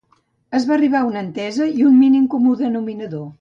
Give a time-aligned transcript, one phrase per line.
[0.59, 3.27] Es va arribar a una entesa i un mínim comú denominador.